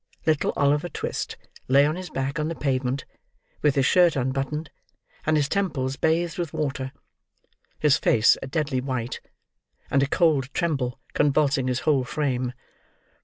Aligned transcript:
Little 0.25 0.51
Oliver 0.55 0.89
Twist 0.89 1.37
lay 1.67 1.85
on 1.85 1.95
his 1.95 2.09
back 2.09 2.39
on 2.39 2.47
the 2.47 2.55
pavement, 2.55 3.05
with 3.61 3.75
his 3.75 3.85
shirt 3.85 4.15
unbuttoned, 4.15 4.71
and 5.27 5.37
his 5.37 5.47
temples 5.47 5.95
bathed 5.95 6.39
with 6.39 6.53
water; 6.53 6.91
his 7.77 7.97
face 7.99 8.35
a 8.41 8.47
deadly 8.47 8.81
white; 8.81 9.19
and 9.91 10.01
a 10.01 10.07
cold 10.07 10.51
tremble 10.55 10.99
convulsing 11.13 11.67
his 11.67 11.81
whole 11.81 12.03
frame. 12.03 12.53